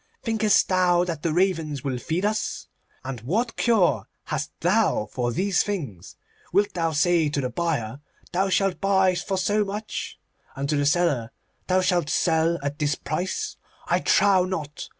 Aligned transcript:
Thinkest 0.23 0.67
thou 0.67 1.03
that 1.03 1.21
the 1.21 1.31
ravens 1.31 1.83
will 1.83 1.99
feed 1.99 2.25
us? 2.25 2.69
And 3.05 3.21
what 3.21 3.55
cure 3.55 4.07
hast 4.23 4.49
thou 4.61 5.07
for 5.11 5.31
these 5.31 5.61
things? 5.61 6.15
Wilt 6.51 6.73
thou 6.73 6.91
say 6.91 7.29
to 7.29 7.39
the 7.39 7.51
buyer, 7.51 8.01
"Thou 8.31 8.49
shalt 8.49 8.81
buy 8.81 9.13
for 9.13 9.37
so 9.37 9.63
much," 9.63 10.17
and 10.55 10.67
to 10.69 10.75
the 10.75 10.87
seller, 10.87 11.31
"Thou 11.67 11.81
shalt 11.81 12.09
sell 12.09 12.57
at 12.63 12.79
this 12.79 12.95
price"? 12.95 13.57
I 13.85 13.99
trow 13.99 14.43
not. 14.45 14.89